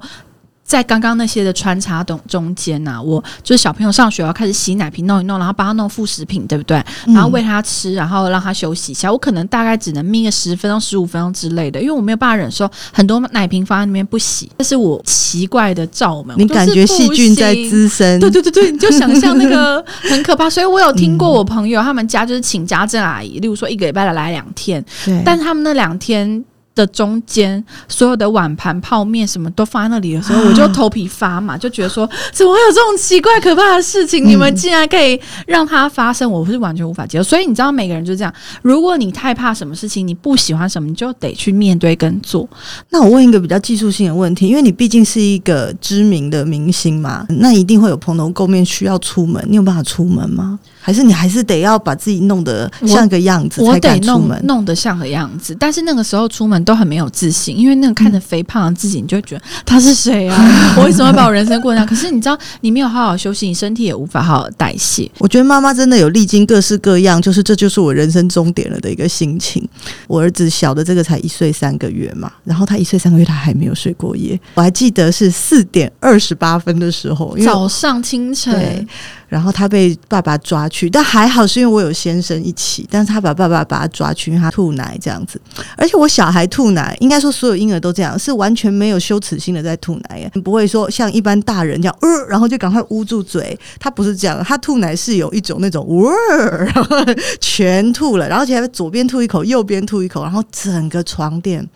[0.66, 6.82] 在刚刚那些的穿插中中间呐、啊，我就是小朋友上学要开始洗奶瓶弄一弄，然后帮他弄副食品，对不对？
[7.08, 9.12] 然后喂他吃，然后让他休息一下。
[9.12, 16.34] 我可能大概只能眯个十分钟、十五分钟之类的，因为我没有办法忍受很多奶瓶放在那边不洗，这是我奇怪的罩门。
[16.40, 18.18] 你感觉细菌在滋生？
[18.22, 20.50] 对对对对，你就想象那个很可怕。
[20.50, 26.44] 所以我有听过我朋友他们家就是请家政阿姨，例如说一个礼拜来来两天，对，但他们那两天。
[26.76, 34.26] 的中间，所有的碗盘、泡面什么都放在那里的时候，我就头皮发麻，就觉得说，怎么会有这种奇怪可怕的事情？
[34.26, 37.24] 你们竟然可以让它发生，我是完全无法接受。
[37.24, 38.34] 所以你知道，每个人就这样。
[38.62, 42.48] 如果你太怕什么事情，你不喜欢什么，你就得去面对跟做。
[42.90, 50.60] 那我问一个比较技术性的问题，因为你毕竟是一个知名的明星嘛，那一定会有蓬头垢面需要出门，你有办法出门吗？
[50.86, 54.22] 还是你还是得要把自己弄得像个样子才敢出门？
[54.22, 60.38] 我得弄弄得像个样子，但是那个时候出门都很没有自信，因为那个看着肥胖的自己，你就会觉得他是谁啊？
[60.76, 61.88] 我为什么会把我人生过这样？
[61.88, 65.10] 可是你知道，你没有好好休息，你身体也无法好好代谢。
[65.20, 69.66] 我觉得妈妈真的有历经各式各样，就是这就是我人生终点了的一个心情。
[70.08, 78.86] 我儿子小的这个才一岁三个月嘛，然后他一岁三个月他还没有睡过夜，我还记得是四点二十八分的时候，早上清晨。
[79.34, 85.42] 然后他被爸爸抓去，但还好是因为我有先生一起，但是他把爸爸把他抓去，因为他吐奶这样子。
[85.76, 93.58] 而且我小孩吐奶，应该说所有婴儿都这样，是完全没有羞耻心的在吐奶，不会说像一般大人这样，呃，然后就赶快捂住嘴。
[93.80, 96.98] 他不是这样，他吐奶是有一种那种，呃，然后
[97.42, 101.68] 全吐了，然后且左边吐一口，右边吐一口，然后整个床垫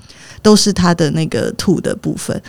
[0.41, 2.41] 都是他的那个吐的部分。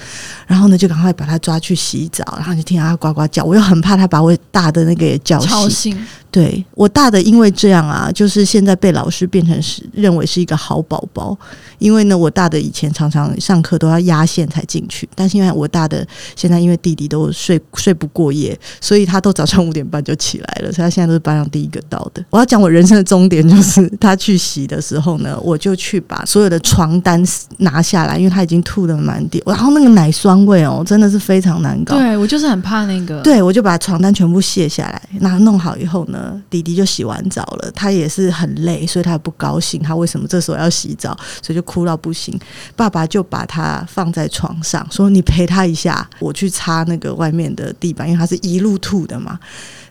[0.46, 5.08] 然后呢，就赶快把他抓去洗澡，然后就听他呱呱叫，我又很怕他把我大的那个。
[5.08, 5.96] 也叫醒。
[6.30, 11.36] 对，我大的，因为这样啊，就是现在被老师变成是认为是一个好宝宝。
[11.78, 22.24] 因为呢，我大的以前常常上课都要压线才进去，但是因为我大的现在因为弟弟都睡睡不过夜，所以他都早上五点半就起来了，所以他现在都是班上第一个到的。
[22.30, 27.24] 我要讲我人生的终点，就是他去洗的时候呢，我就去把所有的床单
[27.58, 31.94] 拿下来，因为他已经吐的满地，然后那个奶酸味哦，真的是非常难搞。
[31.94, 36.27] 对，我就是很怕那个，对，我就把床单全部卸下来，那弄好以后呢。
[36.50, 39.82] 弟弟就洗完澡了，他也是很累，所以他不高兴。
[39.82, 41.16] 他为什么这时候要洗澡？
[41.42, 42.38] 所以就哭到不行。
[42.74, 49.38] 爸爸就把他放在床上，说：“你陪他一下，我去擦那个外面的地板，因为他是一路吐的嘛。”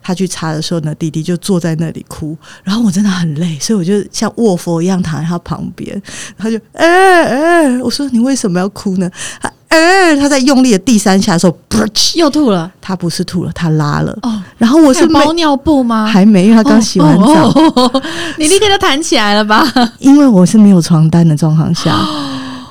[0.01, 2.37] 他去擦的时候呢，弟弟就坐在那里哭。
[2.63, 6.01] 然后我真的很累，所以我就像卧佛一样躺在他旁边。
[6.37, 9.77] 他就哎哎、我说：“你为什么要哭呢？”他哎、
[10.09, 11.57] 欸，他在用力的第三下的时候，
[12.15, 12.71] 又吐了。
[12.81, 14.17] 他不是吐了，他拉了。
[14.21, 16.05] 哦，然后我是包尿布吗？
[16.07, 17.23] 还没，因为他刚洗完澡。
[17.23, 18.01] 哦哦哦哦、
[18.37, 19.65] 你立刻就弹起来了吧？
[19.99, 21.93] 因为我是没有床单的状况下，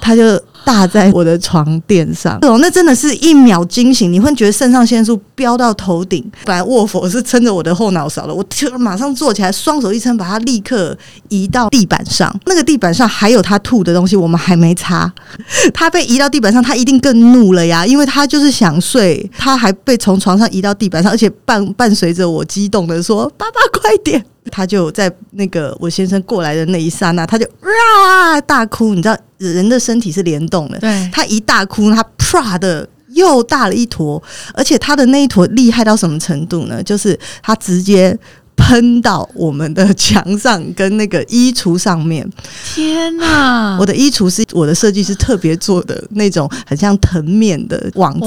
[0.01, 2.37] 他就大在我的床垫上。
[2.43, 6.29] 哦，那真的是一秒惊醒，你会觉得肾上腺素飙到头顶。
[6.45, 10.99] 本来卧佛是撑着我的后脑勺的，我就马上坐起来，双手一撑，把它立刻
[11.29, 12.37] 移到地板上。
[12.47, 15.11] 那个地板上还有他吐的东西，我们还没擦。
[15.73, 28.95] 他被移到地板上，他一定更怒了呀，因为他就是想睡，他还被从床上移到地板上，而且伴伴随着我激动的说：“爸爸，快点！”他就在那个我先生过来的那一刹那，他就啊大哭。
[28.95, 34.23] 你知道，人的身体是联动的，对，他一大哭，他啪的又大了一坨，
[34.55, 36.83] 而且他的那一坨厉害到什么程度呢？
[36.83, 38.19] 就是他直接。
[38.67, 42.29] 喷到我们的墙上跟那个衣橱上面，
[42.75, 43.77] 天哪！
[43.79, 48.27] 我的衣橱是我的设计师特别做的那种很像藤面的网子，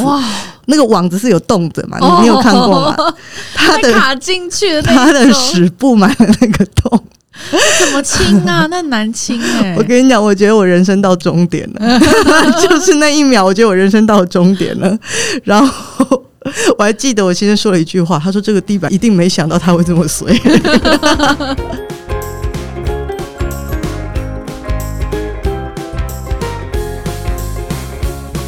[0.67, 1.97] 那个网子是有洞的嘛？
[1.99, 2.95] 你你有看过吗？
[3.03, 3.13] 哦、
[3.53, 7.03] 它的卡进去的，它的屎布满了那个洞，
[7.77, 8.65] 怎么清啊？
[8.71, 9.75] 那难清哎、欸！
[9.77, 11.99] 我跟你讲，我觉得我人生到终点了，
[12.65, 14.97] 就是那一秒，我觉得我人生到终点了，
[15.43, 16.23] 然后。
[16.77, 20.33] 我还记得我先生说了一句话，他说：“这个地板一定没想到他会这么碎。”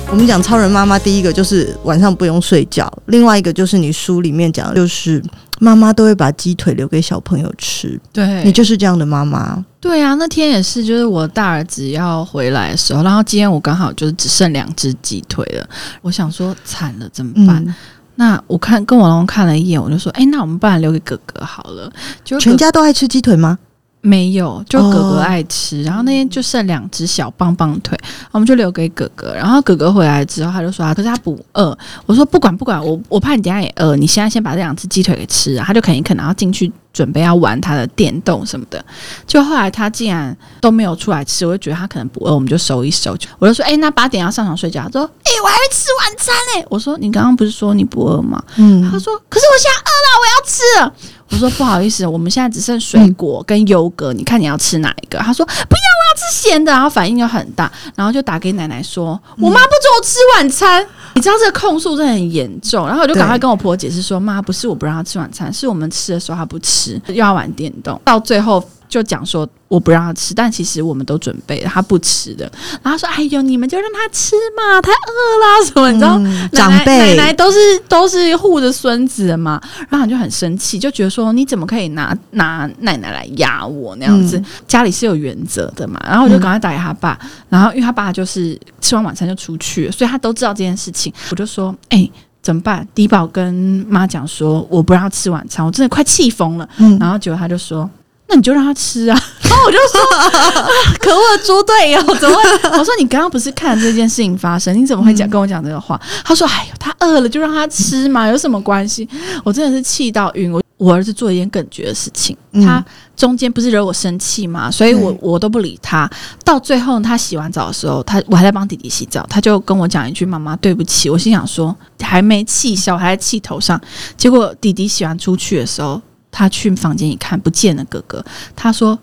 [0.09, 5.23] 我们讲超人妈妈，第一个就是晚上不用睡觉，另外一个就是你书里面讲的，就是
[5.59, 7.97] 妈妈都会把鸡腿留给小朋友吃。
[8.11, 9.63] 对，你就是这样的妈妈。
[9.79, 15.65] 对啊，那天也是，就是我大儿子要回来的时候，然后今天我刚好就是只剩两只鸡腿了，
[16.01, 17.63] 我想说惨了怎么办？
[17.65, 17.73] 嗯、
[18.21, 21.91] 那我看跟我老公看了一眼，我就说，哎，那我们不然留给哥哥好了。
[22.23, 23.57] 就全家都爱吃鸡腿吗？
[24.01, 25.77] 没有，就哥哥爱吃。
[25.77, 25.87] Oh.
[25.87, 27.97] 然后那天就剩两只小棒棒腿，
[28.31, 29.33] 我们就留给哥哥。
[29.35, 33.95] 然后哥哥回来之后，他就说：“啊可是他不饿。”我说：“不管不管，我我怕你等下也饿。
[33.95, 38.83] 你现在先把这两只鸡腿给吃了。”他就肯定可能要进去准备要玩他的电动什么的。
[39.27, 43.15] 就后来他竟然都没有出来吃，我就觉得他可能不饿，我们就收一收。
[43.37, 50.93] 我就说：“哎，那八点要上床睡觉。”他说：“哎，我还没吃晚餐呢。”我说：“你刚刚不是说你不饿吗？”嗯，他说：“可是我现在饿了，我要吃了。”
[51.31, 55.17] 我说不好意思，我们现在只剩水果跟优格，你看你要吃哪一个？
[55.19, 56.71] 他说不要，我要吃咸的。
[56.71, 60.85] 然后反应就很大，然后就打给奶奶说，我妈不准我吃晚餐。
[61.15, 62.85] 你知道这个控诉真的很严重。
[62.85, 68.63] 然后我就赶快跟我婆婆解释说，妈不是我不让她吃晚餐，是我们吃的时候她不吃，又要玩电动，到最后。
[68.91, 72.51] 就讲说我不让他吃，但其实我们都准备了，他不吃的。
[72.83, 75.89] 然后说：“哎呦，你们就让他吃嘛，他饿啦什么？
[75.89, 84.37] 你知道，嗯、长辈奶奶都是都是护着孙子的嘛。”然后他就很生气，就觉得说：“你怎么可以拿拿奶奶来压我那样子？
[84.37, 91.13] 嗯、家里是有原则的嘛。”然后我就赶快打给他爸，然后因为他爸就是吃完晚餐就出去，所以他都知道这件事情。
[91.29, 93.53] 我就说：“哎、欸，怎么办？”迪宝跟
[93.87, 96.67] 妈讲说：“我不让他吃晚餐，我真的快气疯了。
[96.75, 97.89] 嗯”然后结果他就说。
[98.31, 99.23] 那你就让他吃啊！
[99.43, 100.01] 然后我就说，
[100.39, 100.67] 啊、
[100.99, 102.69] 可恶的猪队友，怎么会？
[102.79, 105.99] 我说你刚刚不是看这件事情发生，你怎么会讲跟我讲这个话？
[106.23, 109.07] 他说：“哎呦，他饿了就让他吃嘛，有什么关系？”
[109.43, 110.49] 我真的是气到晕。
[110.49, 112.83] 我我儿子做一件更绝的事情，他
[113.15, 116.09] 中间不是惹我生气嘛，所以我我都不理他。
[116.45, 123.79] 到最后他洗完澡的时候，他我还在帮弟弟洗澡，他就跟我讲一句：“妈妈，对不起。”我心想说，还没气消，还在气头上。
[124.15, 126.01] 结果弟弟洗完出去的时候。
[126.31, 128.23] 他去房间一看，不见了哥哥。
[128.55, 128.95] 他说：“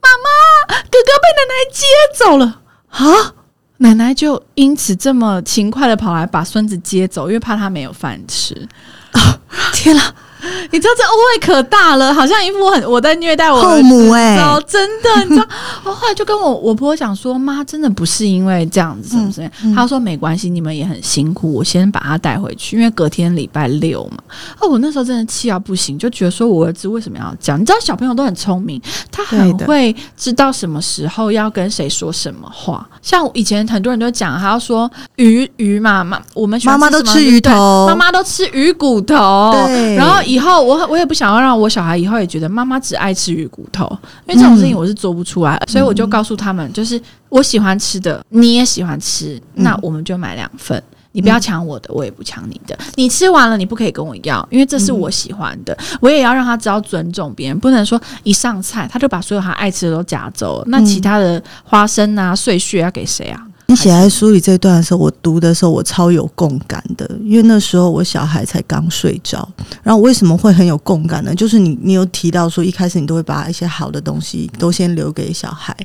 [0.00, 1.84] 妈妈，哥哥被奶奶接
[2.16, 3.34] 走了啊！”
[3.78, 8.66] 奶奶就因此这么勤快的跑来把孙子接走，因为怕他没有饭吃。
[9.12, 9.38] 啊！
[9.74, 10.14] 天哪！
[10.70, 15.46] 你知道这误会可大了，好像一副很我在虐待我后母哎、欸，真的，你知道？
[15.84, 19.50] 我 后来就跟我我婆婆讲说，妈真的不是因为这样子，是不是？
[19.64, 24.18] 嗯、她说没关系，你们也很辛苦，我先把她带回去，因为隔天礼拜六嘛。
[24.60, 27.60] 哦，我那时候真的气到不行，就觉得说我儿子为什么要这样？
[27.60, 28.80] 你知道小朋友都很聪明，
[29.10, 32.86] 他很会知道什么时候要跟谁说什么话。
[33.02, 43.86] 像以前很多人都讲，他要说鱼鱼嘛妈，我们妈妈都吃鱼头，妈妈都吃鱼骨头，对，然后以后我我也不想要让我小孩以后也觉得妈妈只爱吃鱼骨头，
[44.26, 52.76] 因为这种事情我是做不出来，嗯、所以我就告诉他们，就是我喜欢吃的，你也喜欢吃，那我们就买两份，你不要抢我的，我也不抢你的。
[52.94, 63.46] 你吃完了，你不可以跟我要，因为这是我喜欢的，我也要让他知道尊重别人，不能说一上菜他就把所有他爱吃的都夹走了，那其他的花生啊、碎屑要给谁啊？
[63.68, 69.46] 你写在书里这一段的时候，我读的时候我超有共感的，因为那时候我小孩才刚睡着。
[69.82, 71.34] 然后为什么会很有共感呢？
[71.34, 75.76] 就是你，你有提到说一开始你都会把一些好的东西都先留给小孩。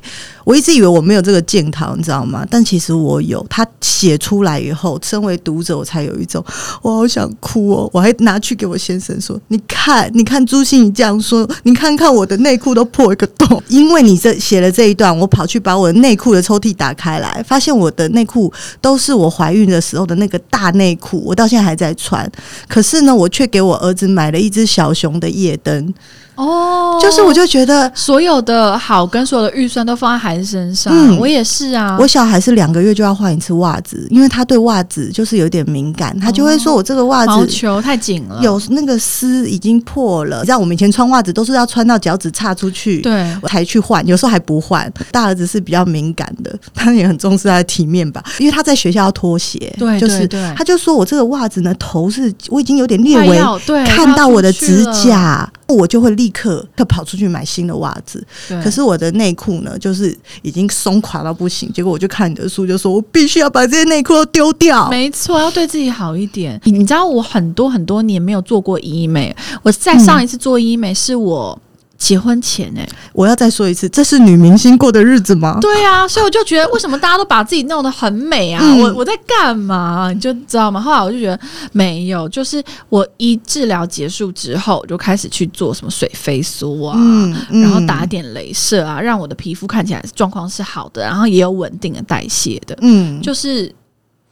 [0.44, 2.46] 我一直以为我没有这个镜头，你知道吗？
[2.48, 3.44] 但其实我有。
[3.50, 6.42] 他写出来以后，身为读者，我才有一种
[6.82, 7.90] 我好想哭哦。
[7.92, 17.71] 我还拿去给我先生说：“你看，你看朱心怡这样说，你看看我的内裤都破一个洞，因为你这写了这一段，我跑去把我的内裤的抽屉打开来，发现。
[17.72, 22.30] 我的内裤都是我怀孕的时候的那个大内裤，我到现在还在穿。
[22.68, 25.94] 可是呢，我却给我儿子买了一只小熊的夜灯。
[26.34, 30.92] 哦，就是我就觉得所有的好跟所有的预算都放在孩子身上。
[30.94, 31.96] 嗯，我也是啊。
[32.00, 40.38] 我小孩是两个月就要换一次袜子，因为他对袜子就是有点敏感，他就会说我这个袜子毛球太紧了，有那个丝已经破了。
[40.40, 44.90] 你知道我们以前穿袜子都是要穿到脚趾岔出去，对，我才去换，有时候还不换。
[45.10, 58.24] 大儿子是比较敏感的，他也很重视他的体面吧，因为他在学校要脱鞋，对，就是对，他就说我这个袜子呢头是我已经有点裂围，对，看到我的指甲，我就会立刻要跑出去买新的袜子。
[58.62, 61.72] 可是我的内裤呢，就是已经松垮到不行。
[61.72, 64.88] 结果我就看你的书，就说我必须要把这些内裤都丢掉。
[64.90, 66.60] 没错，要对自己好一点。
[66.64, 71.58] 你你知道我很多很多年没有做过医美，我在上一次做医美是我。
[72.02, 75.58] 结婚前哎、欸，我要再说一次，这是女明星过的日子吗？
[75.60, 78.60] 对啊，所以我就觉得，为什么大家都把自己弄得很美啊？
[78.60, 80.10] 嗯、我我在干嘛？
[80.12, 80.80] 你就知道吗？
[80.80, 81.38] 后来我就觉得
[81.70, 93.72] 没有，就是我一治疗结束之后，我就开始去做什么水飞梭啊，嗯嗯、然后打点镭射啊，让我的皮肤看起来状况是好的，然后也有稳定的代谢的，嗯，就是。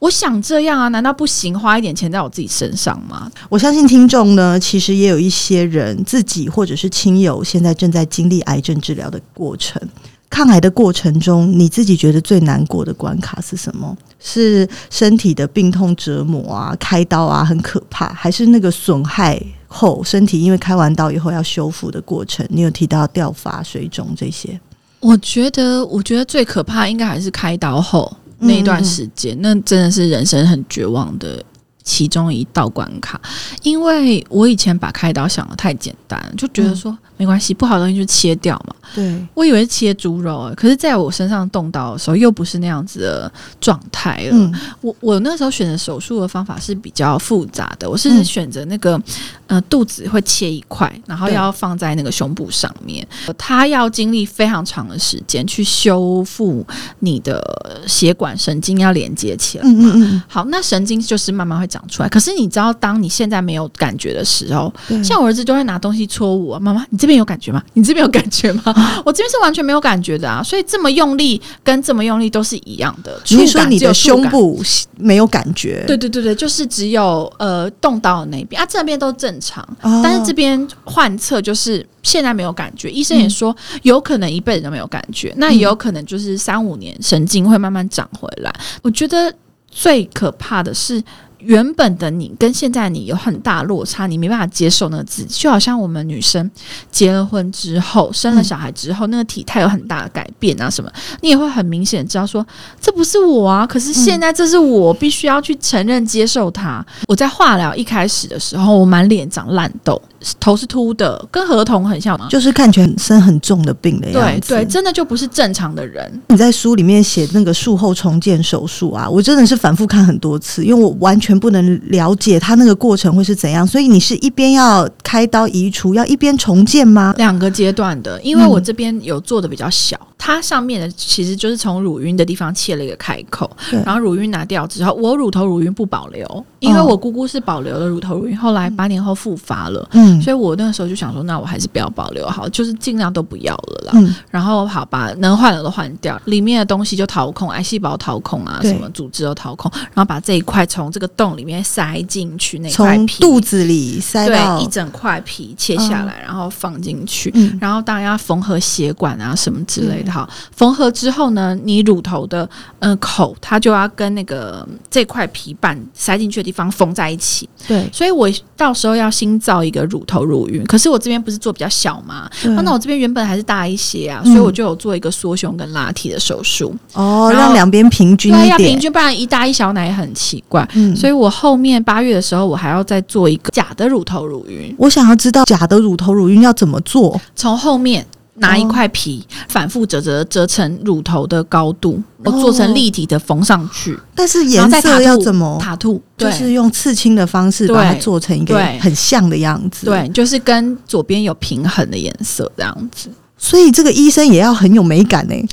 [0.01, 1.57] 我想这样啊，难道不行？
[1.57, 3.31] 花一点钱在我自己身上吗？
[3.49, 9.79] 我相信听众呢，其实也有一些人自己或者是亲友，现在正在经历癌症治疗的过程。
[10.27, 13.95] 抗癌的过程中，你自己觉得最难过的关卡是什么？
[14.19, 22.43] 是身体的病痛折磨啊，开刀啊，很可怕，还是那个损害后身体因为开完刀以后要修复的过程？
[22.49, 24.59] 你有提到掉发、水肿这些？
[24.99, 28.17] 我觉得，我觉得最可怕应该还是开刀后。
[28.41, 31.43] 那一段时间，那真的是人生很绝望的
[31.83, 33.19] 其中一道关卡，
[33.63, 36.97] 因为我以前把开刀想的太简单，就觉得说。
[37.17, 38.73] 没关系，不好的东西就切掉嘛。
[38.95, 44.31] 对，我以为是切猪肉，可是在我身上动刀的时候，又不是那样子的状态了。
[44.31, 49.03] 嗯、我我那时候选择手术的方法是比较复杂的，我是选择那个、嗯、
[49.45, 56.65] 呃肚子会切一块，然后要放在那个胸部上面，它要经历非常长的时间去修复
[57.01, 57.39] 你的
[57.87, 59.63] 血管神经要连接起来。
[59.63, 60.23] 嗯嗯嗯。
[60.27, 62.09] 好，那神经就是慢慢会长出来。
[62.09, 67.21] 可是你知道，当你现在没有感觉的时候，像我儿子就会拿东西戳我，妈妈，你这边。
[67.21, 67.61] 有感觉吗？
[67.73, 68.63] 你这边有感觉吗？
[69.05, 70.41] 我这边是完全没有感觉的啊！
[70.41, 73.21] 所以这么用力跟这么用力都是一样的。
[73.29, 74.59] 你说你的胸部
[74.97, 75.83] 没有感觉？
[75.85, 82.89] 对对对对，就是只有呃动刀的那边啊，这边都正常，哦、但是这边患侧就是现在没有感觉。
[82.89, 88.51] 医生也说有可能一辈子都没有感觉，嗯、那也有可能就是三五年神经会慢慢长回来。
[88.81, 89.31] 我觉得
[89.69, 91.03] 最可怕的是。
[91.43, 96.49] 原本的你跟现在你有很大落差，你没办法接受那个自己，就好像我们女生
[96.91, 102.45] 结了婚之后，生了小孩之后，嗯、那个体态有很大的改变啊，什么，你也会很明显知道说
[102.79, 106.85] 这不是我啊，可是现在这是我，必须要去承认接受它。
[106.99, 110.01] 嗯、我在化疗一开始的时候，我满脸长烂痘。
[110.39, 112.27] 头是秃的，跟合同很像吗？
[112.29, 114.49] 就是看起来很生很重的病的样子。
[114.49, 116.11] 对对，真的就不是正常的人。
[116.27, 123.65] 你在书里面写那个术后重建手术啊，我真的是反复看很多次，因为我完全不能了解他那个过程会是怎样。
[123.65, 127.13] 所以你是一边要开刀移除，要一边重建吗？
[127.17, 129.97] 两个阶段的，因为我这边有做的比较小。
[129.99, 133.49] 嗯它上面的其实就是从乳晕的地方切了一个开口，
[133.83, 143.91] 然后乳晕拿掉之后，我乳头乳晕不保留，因为我姑姑是保留了乳头乳晕，后来八年后复发了，嗯，所以我那个时候就想说，那我还是不要保留好，就是尽量都不要了啦。
[143.93, 153.21] 嗯，然后好吧能换的都换掉，里面的东西就掏空，癌细胞掏空啊，什么组织都掏空，然后把这一块从这个洞里面塞进去，那块皮。
[153.21, 160.11] 肚子里塞到对一整块皮切下来，嗯、然后放进去，嗯、然后当然要缝合血管啊什么之类的。
[160.11, 162.43] 哈，缝合之后呢，你乳头的
[162.79, 167.47] 嗯、呃、口，它就要跟那个这块皮瓣塞进去的地方缝在一起。
[167.67, 172.29] 对，所以我到时候要新造一个乳头乳晕，可是我这边不是做比较小吗？
[172.41, 176.75] 对那我这边原本还是大一些啊，所以我就有做一个缩胸跟拉提的手术。
[176.93, 180.67] 哦，后让两边平均一点，对，要平均，不然一大一小奶也很奇怪。
[180.73, 184.73] 嗯，所以我后面八月的时候，我还要再做一个假的乳头乳晕。
[184.77, 187.19] 我想要知道假的乳头乳晕要怎么做？
[187.35, 188.05] 从后面。
[188.41, 193.97] 拿一块皮，哦、反复折折折成乳头的高度，我、哦、做成立体的缝上去。
[194.13, 195.57] 但是颜色要怎么？
[195.61, 199.85] 塔兔就是用刺青的方式把它做成一个很像的样子。
[199.85, 203.09] 对，就是跟左边有平衡的颜色这样子。
[203.37, 205.47] 所以这个医生也要很有美感呢、欸。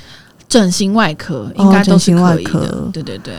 [0.49, 3.35] 整形外科应该都是可以的，对对对，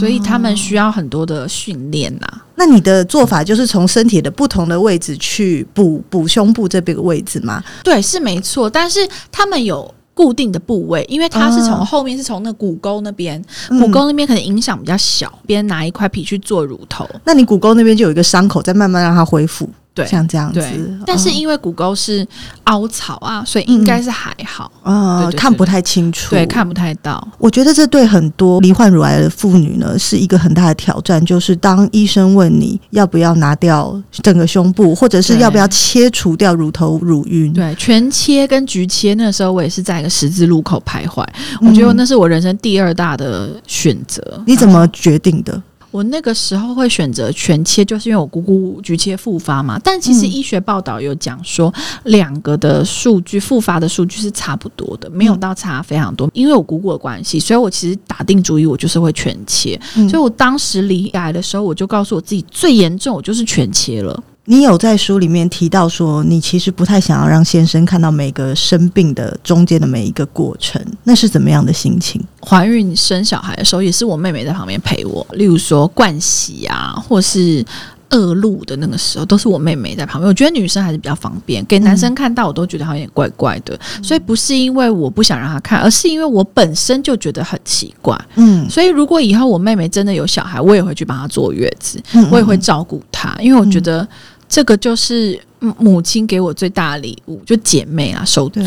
[0.00, 2.26] 所以他们需要很多的训练呐。
[2.56, 7.62] 那你的做法就是从身体的不同的位置去补补胸部这边的位置吗？
[7.82, 8.70] 对，是没错。
[8.70, 19.68] 但是他们有固定的部位，因为它是从后面是从那骨沟那边，嗯骨沟那边可能影响比较小，别人拿一块皮去做乳头，那你骨沟那边就有一个伤口，再慢慢让它恢复。
[19.94, 20.60] 对，像这样子。
[21.06, 22.26] 但是因为骨沟是
[22.64, 24.70] 凹槽啊，所以应该是还好。
[24.82, 27.26] 啊、对对对，看不太清楚，对，看不太到。
[27.38, 31.24] 我觉得这对很多罹患乳癌的妇女呢，是一个很大的挑战。
[31.24, 41.24] 就是当医生问你要不要拿掉整个胸部，或者是要不要切除掉乳头乳晕，对，全切跟局切，那时候我也是在一个十字路口徘徊。
[41.60, 44.42] 嗯、我觉得那是我人生第二大的选择。
[44.44, 45.62] 你怎么决定的？
[45.94, 49.78] 我那个时候会选择全切，就是因为我姑姑局切复发嘛。
[49.84, 51.72] 但其实医学报道有讲说，
[52.06, 56.28] 两个的数据复发的数据是差不多的，没有到差非常多。
[56.34, 59.80] 因为我姑姑的关系，所以我其实打定主意，我就是会全切。
[60.10, 64.20] 所以我当时离癌的时候，我就告诉我自己，最严重我就是全切了。
[64.46, 72.22] 你有在书里面提到说，你其实不太想要让先生看到每个生病的中间的每一个过程，那是怎么样的心情？
[72.46, 77.64] 怀孕生小孩的时候，也是我妹妹在旁边陪我，例如说盥洗啊，或是
[78.10, 80.28] 恶露的那个时候，都是我妹妹在旁边。
[80.28, 88.14] 我觉得女生还是比较方便，给男生看到我都觉得好像有点怪怪的，嗯、所以不是因为我不想让他看，而是因为我本身就觉得很奇怪。
[88.34, 94.06] 嗯，所以如果以后我妹妹真的有小孩，我也会去帮她坐月子，嗯、我也会照顾她，因为我觉得。
[94.54, 98.60] 嗯这个就是母亲给我最大的礼物，就姐妹啊，手足。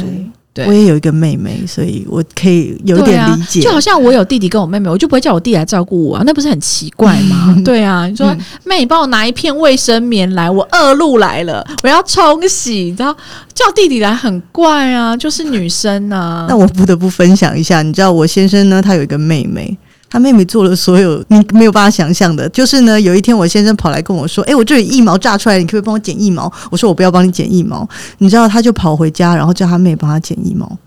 [0.54, 3.62] 对，我也有一个妹妹，所以我可以有点理解。
[3.62, 7.56] 啊、就好像我有弟弟跟我妹妹，我就不会叫我弟来照顾我啊，那不是很奇怪吗？
[7.64, 13.16] 对啊，你说、嗯、妹，你帮我拿一片卫生棉来，我恶露来了，我要冲洗，你知道
[13.54, 16.48] 叫弟弟来很怪啊，就是女生啊。
[16.50, 19.78] 那我不得不分享一下，你知道我先生呢，他有一个妹妹。
[20.10, 27.88] 他妹妹做了所有 你没有办法想象的，就是呢，有一天我先生跑来跟我说：“诶，我这里一毛炸出来，你可不可以帮我剪一毛？”我说：“我不要帮你剪一毛。”
[28.20, 30.78] 你知道，他就跑回家，然后叫他妹帮他剪一毛。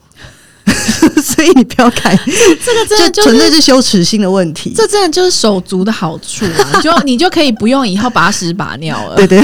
[1.23, 2.19] 所以你不要改，
[2.65, 4.73] 这个真的就纯粹是羞耻心的问题。
[4.75, 6.81] 这真的就是手足的好处啊！
[6.83, 9.17] 就你就可以不用以后把屎把尿了。
[9.17, 9.43] 对对。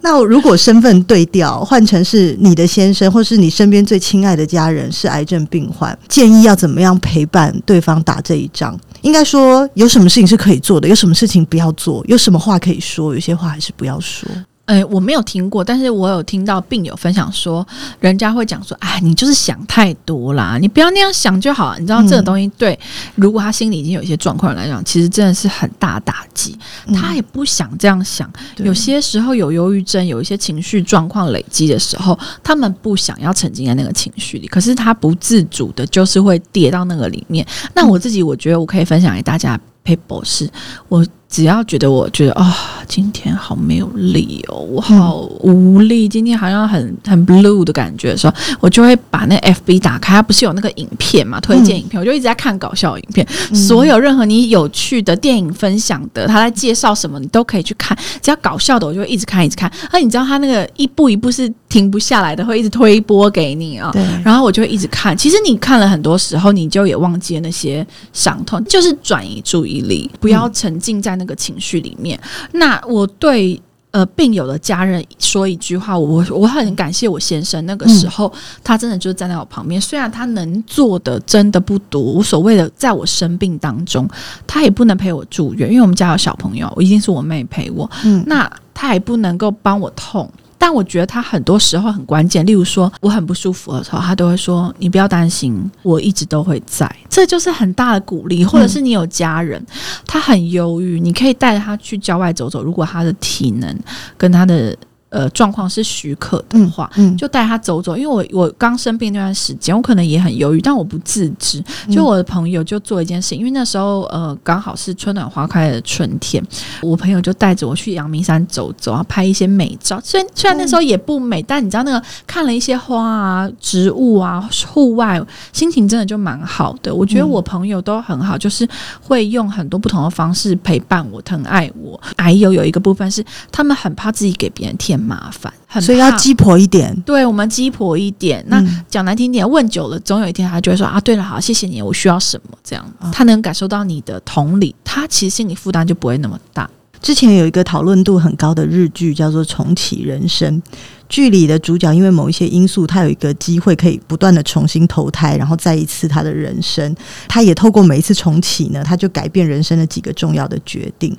[0.00, 8.78] 那如果身份对调，换成是你的先生，或是你身边最亲爱的家人是癌症病患，建议要怎么样陪伴对方打这一仗？
[9.02, 14.28] 应该说，有什么事情是可以做的，有什么事情不要做，有什么话可以说，有些话还是不要说。
[14.66, 17.66] 哎，我没有听过，但是我有听到病友分享说，
[18.00, 21.76] 人家会讲说，哎，你就是想太多啦，你不要那样想就好。
[21.78, 22.78] 你知道这个东西对，
[23.14, 26.58] 如果他心里已经有一些状况来讲，其实真的是很大打击。
[26.94, 28.30] 他也不想这样想。
[28.58, 37.46] 有些时候有忧郁症，有一些情绪状况累积的时候，他们不想要沉浸在那个情绪里，可是他不自主的，就是会跌到那个里面。
[37.72, 39.58] 那我自己，我觉得我可以分享给大家。
[39.86, 40.50] 佩博士，
[40.88, 41.06] 我
[41.36, 42.54] 只要觉得我觉得啊、哦，
[42.88, 59.70] 今天好没有力哦，我好无力，今天好像很很 blue 的感觉的时候，我就会把那 FB 打开，它不是有那个影片嘛，推荐影片，我就一直在看搞笑影片，所有任何你有趣的电影分享的，他在介绍什么，你都可以去看，只要搞笑的，我就会一直看一直看。
[59.92, 65.14] 而你知道他那个一步一步是停不下来的，会一直推播给你啊、哦，然后我就会一直看。
[65.14, 69.76] 其实你看了很多时候，你就也忘记了那些伤痛，就是转移注意。
[69.76, 72.20] 力不要沉浸在那个情绪里面。
[72.22, 73.60] 嗯、那我对
[73.90, 77.64] 呃病友的家人说一句话，我我很感谢我先生。
[77.66, 82.02] 那个时候、嗯、他真的就是站在我旁边，虽然他能做的真的不多。
[82.02, 84.08] 无所谓的，在我生病当中，
[84.46, 87.90] 他也不能陪我住院，因为我们家有小朋友，一定是我妹陪我。
[88.04, 90.30] 嗯，那他也不能够帮我痛。
[90.58, 98.44] 但我觉得他很多时候很关键，例如说我很不舒服的时候，他都会说：“你不要担心，我一直都会在。”这就是很大的鼓励。
[98.44, 99.64] 或者是你有家人，
[100.06, 102.62] 他很忧郁，你可以带着他去郊外走走。
[102.62, 103.78] 如果他的体能
[104.16, 104.76] 跟他的。
[105.16, 107.96] 呃，状况是许可的话，嗯嗯、就带他走走。
[107.96, 111.64] 因为我我刚生病那段时间，我可能也很犹豫，但我不自知。
[111.90, 116.44] 就我的朋友就做一件事，因为那时候呃刚好是春暖花开的春天，
[116.82, 119.98] 我朋友就带着我去阳明山走走，然后拍一些美照。
[120.04, 125.18] 虽然虽然那时候也不美，但你知道那个看了一些花啊、植物啊、户外，
[125.52, 126.94] 心情真的就蛮好的。
[126.94, 128.68] 我觉得我朋友都很好，就是
[129.00, 131.98] 会用很多不同的方式陪伴我、疼爱我。
[132.18, 136.94] 还有有一个部分是，他们很怕自己给别人添麻烦，所以要鸡婆一点。
[137.02, 138.44] 对，我们鸡婆一点。
[138.48, 142.58] 那讲难听点，问久了，总有一天他就会说啊，对了，好，谢谢你，我需要什么？
[142.64, 146.68] 这样，他能感受到你的同理，他其实心理负担就不会那么大。
[147.06, 150.60] 之前有一个讨论度很高的日剧叫做《重启人生》。
[151.08, 156.92] 剧里的主角因为某一些因素，他有一个机会可以不断的重新投胎，然后再一次他的人生。
[157.28, 161.16] 他也透过每一次重启呢，他就改变人生的几个重要的决定。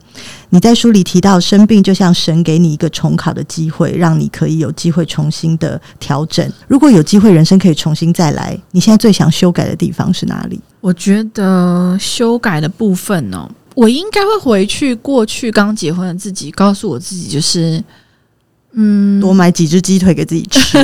[0.50, 6.46] 你在书里提到，生病就像神给你一个重考的机会，让你可以有机会重新的调整。
[6.68, 10.60] 如果有机会，人生可以重新再来，你现在最想修改的地方是哪里？
[10.82, 17.84] 我觉得修改的部分呢、我应该会回去过去刚结婚的自己，告诉我自己就是。
[18.74, 20.78] 嗯，多买几只鸡腿给自己吃。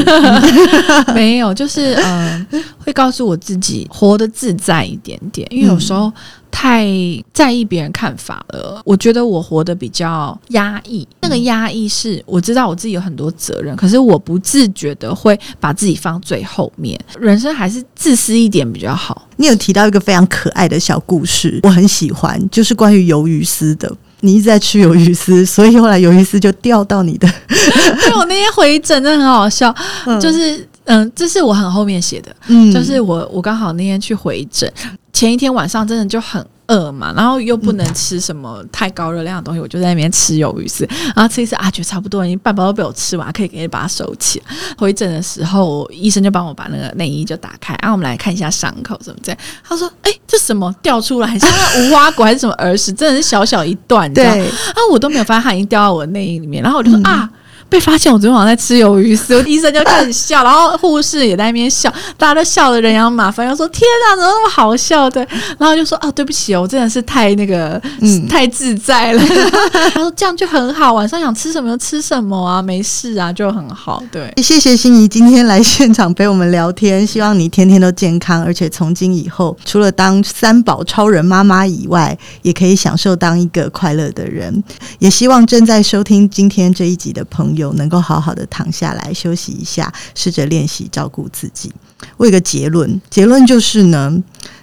[1.14, 6.12] 没有，就是嗯、呃，会告诉我自己活得自在一点点，因为有时候
[6.50, 6.88] 太
[7.34, 8.82] 在意别人看法了。
[8.84, 17.00] 我觉得我活得比较压抑，那个压抑是我知道我自己有很多责任，可是我不自觉的会把自己放最后面。
[17.20, 19.28] 人生还是自私一点比较好。
[19.36, 23.94] 你有提到一个非常可爱的小故事，我很喜欢，就是关于鱿鱼丝的。
[24.24, 27.28] 你一直在吃鱿鱼丝，所以后来鱿鱼丝就掉到你的。
[27.48, 29.74] 对，我那天回诊真的很好笑，
[30.06, 34.72] 嗯、就是嗯，这是我很后面写的，嗯，就是我我刚好那天去回诊，
[35.12, 36.44] 前一天晚上真的就很。
[36.68, 44.42] 饿嘛，然后又不能吃什么太高热量的东西，嗯、我就在那边吃鱿鱼丝，然后吃一次啊，觉得差不多，已经半包都被我吃完，可以给你把它收起。
[44.78, 49.38] 回诊的时候，医生就帮我把那个内衣就打开，然、啊、后我们来看一下伤口怎么这样。
[49.64, 57.30] 他说：“哎、欸，这什么掉出来，很像那无花果还是什么耳屎，真的是小小一段，对，啊，我都没有发现它已经掉到我的内衣里面，然后我就说、嗯、啊。”
[57.74, 69.24] 被发现我昨天晚上在吃鱿鱼丝， 医生就开始笑，然后护士也在那边笑，大家都笑的人仰马翻，又说：“天哪，怎么那么好笑？”对，然后就说：“啊，对不起哦，我真的是太那个，嗯，太自在了。
[69.92, 84.64] ”他说：“这样就很好，晚上想吃什么就吃什么啊，没事啊，就很好。”对，谢谢心怡今天来现场陪我们聊天，希望你天天都健康，而且从今以后，除了当三宝超人妈妈以外，也可以享受当一个快乐的人。
[85.00, 87.63] 也希望正在收听今天这一集的朋友。
[87.64, 91.72] 有能够好好的躺下来休息一下，试着练习照顾自己。
[92.18, 94.14] 我有个结论，结论就是呢，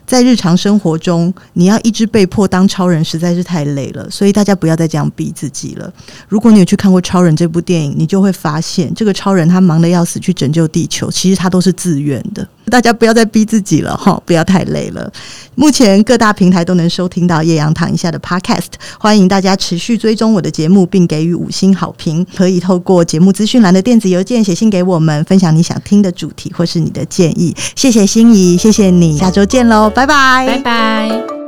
[0.06, 4.08] 在日常生活中，你要一直被迫当超人，实在是太累了。
[4.10, 5.92] 所以大家不要再这样逼自己了。
[6.28, 12.46] 如果你有去看过《超人》这部电影，你就会发现，这个超人他忙得要死去拯救地球，其实他都是自愿的。
[12.70, 15.12] 大家不要再逼自己了哈，不要太累了。
[15.56, 18.68] 目前各大平台都能收听到叶阳躺一下的 Podcast，
[18.98, 22.24] 欢迎大家持续追踪我的节目，并给予五星好评。
[22.34, 27.54] 可以透过节目资讯栏的电子邮件写信给我们，分享你想听的主题或是你的建议。
[27.74, 31.39] 谢谢心仪，谢谢你，下周见喽，拜拜，拜拜。